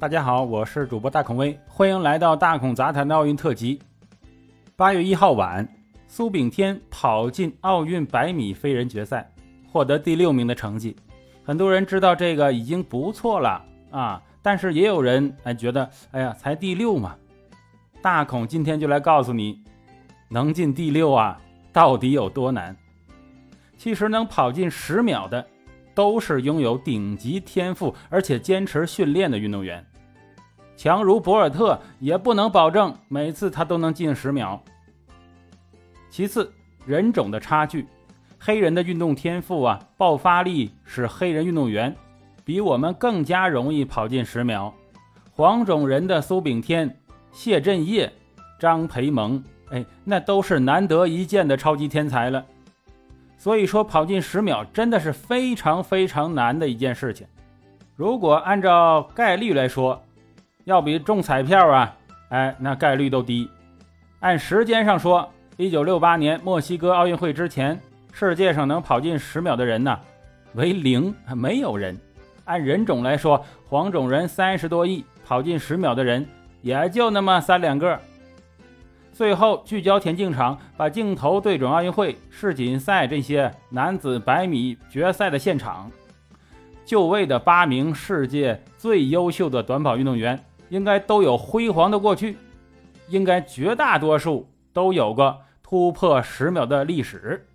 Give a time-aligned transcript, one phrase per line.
[0.00, 3.78] 大家好，我是主播大孔威，欢迎来到大孔杂谈的奥运特辑。
[4.74, 5.68] 八月一号晚，
[6.08, 9.30] 苏炳添跑进奥运百米飞人决赛，
[9.70, 10.96] 获得第六名的成绩。
[11.44, 17.14] 很多人知道这个已经不错了啊，但是也有人哎觉得，哎呀，才第六嘛。
[18.00, 19.62] 大孔今天就来告诉你，
[20.30, 21.38] 能进第六啊，
[21.74, 22.74] 到底有多难？
[23.76, 25.46] 其实能跑进十秒的，
[25.94, 29.84] 都是拥有顶级天赋而且坚持训练的运动员。
[30.82, 34.58] 强如博尔特也不能保证每次他都能进十秒。
[36.08, 36.50] 其次，
[36.86, 37.86] 人种的差距，
[38.38, 41.94] 黑人的运动天赋啊，爆发力使黑人运动员
[42.46, 44.72] 比我们更加容易跑进十秒。
[45.32, 46.98] 黄种人的苏炳添、
[47.30, 48.10] 谢震业、
[48.58, 52.42] 张培萌，哎，那都是难得一见的超级天才了。
[53.36, 57.26] 所以说，跑进十秒真的是非常非常难的一件事情。
[57.96, 60.02] 如果按照概率来说，
[60.70, 61.92] 要比中彩票啊，
[62.28, 63.50] 哎，那概率都低。
[64.20, 67.76] 按时间上说，一九六八年墨西哥奥运会之前，
[68.12, 69.98] 世界上能跑进十秒的人呢，
[70.54, 71.98] 为零，没有人。
[72.44, 76.24] 按人种来说，黄种人三十多亿，跑进十秒的人
[76.62, 77.98] 也就那么三两个。
[79.12, 85.90] 最后聚焦田径场，把镜头对准奥运会、世锦赛这些男子百米决赛的现场，
[86.84, 90.38] 就位的八名世界最优秀的短跑运动员。
[90.70, 92.38] 应该都有辉煌的过去，
[93.08, 97.46] 应该绝大多数都有个突破十秒的历史。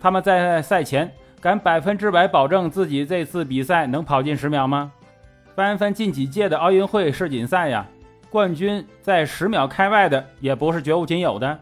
[0.00, 4.92] 他们在赛前敢百分之百保证自己这次比赛能跑进十秒吗？
[5.54, 7.86] 翻翻近几届的奥运会、世锦赛呀，
[8.28, 11.58] 冠军在十秒开外的也不是绝无仅有的。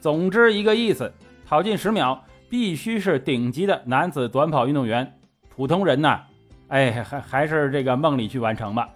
[0.00, 1.12] 总之一个意思，
[1.44, 5.12] 跑进十秒必须是顶级的男子短跑运动员，
[5.48, 6.20] 普通人呐，
[6.68, 8.88] 哎，还还是这个梦里去完成吧。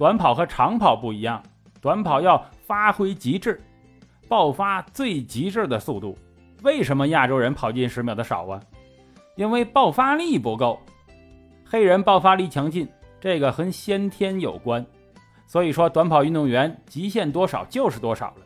[0.00, 1.42] 短跑和长跑不一样，
[1.78, 3.62] 短跑要发挥极致，
[4.30, 6.16] 爆发最极致的速度。
[6.62, 8.58] 为什么亚洲人跑进十秒的少啊？
[9.36, 10.80] 因为爆发力不够。
[11.66, 12.88] 黑人爆发力强劲，
[13.20, 14.82] 这个和先天有关。
[15.46, 18.36] 所以说，短跑运动员极限多少就是多少了，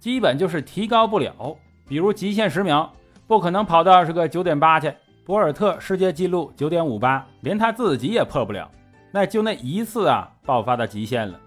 [0.00, 1.56] 基本就是提高不了。
[1.86, 2.92] 比如极限十秒，
[3.28, 4.92] 不可能跑到是个九点八去。
[5.24, 8.68] 博尔特世界纪录九点五八，连他自己也破不了。
[9.12, 11.38] 那就那一次啊，爆发的极限了。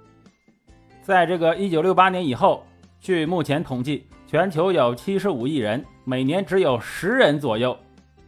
[1.02, 2.66] 在这个一九六八年以后，
[3.00, 7.78] 据目前统计，全球有七十五亿人，每年只有十人左右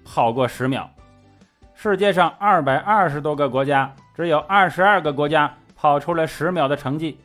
[0.05, 0.89] 跑过十秒。
[1.73, 7.19] 世界上二百二十多个国家，只有二十二个国家跑出了十秒的成绩。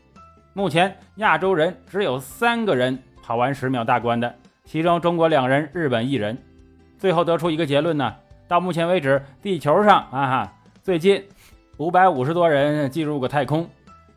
[0.53, 4.34] 目前亚洲人只有三个人跑完十秒大关的，
[4.65, 6.37] 其中中国两人，日本一人。
[6.99, 8.15] 最后得出一个结论呢，
[8.49, 10.53] 到目前为止，地球上啊哈，
[10.83, 11.22] 最近。
[11.76, 13.68] 五百五十多人进入过太空，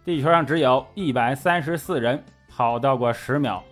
[0.06, 3.64] 地球上只有一百三十四人跑到过十秒，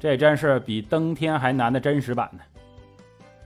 [0.00, 2.40] 这真是比登天还难的真实版呢。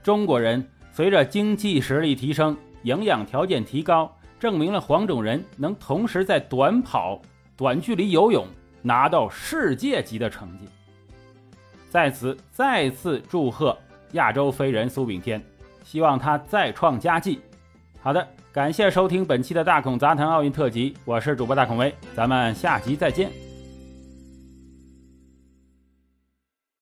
[0.02, 7.20] 中国人随着经济实力提升，营养条件提高，证明了黄种人能同时在短跑、
[7.54, 8.46] 短距离游泳
[8.80, 10.66] 拿到世界级的成绩。
[11.90, 13.76] 在此再次祝贺
[14.12, 15.42] 亚洲飞人苏炳添，
[15.84, 17.38] 希望他再创佳绩。
[18.00, 18.26] 好的。
[18.50, 23.47] 感谢收听本期的大孔杂谈奥运特辑，我是主播大孔威，咱们下集再见。